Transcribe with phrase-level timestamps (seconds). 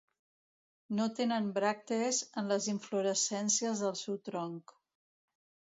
[0.99, 4.77] No tenen bràctees en les inflorescències del seu tronc.